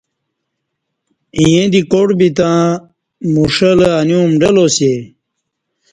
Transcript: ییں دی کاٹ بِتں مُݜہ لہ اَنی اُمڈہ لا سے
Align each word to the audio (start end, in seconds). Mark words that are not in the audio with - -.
ییں 1.41 1.65
دی 1.71 1.81
کاٹ 1.91 2.09
بِتں 2.19 2.53
مُݜہ 3.33 3.71
لہ 3.79 3.87
اَنی 3.99 4.15
اُمڈہ 4.21 4.49
لا 4.55 4.65
سے 4.75 4.93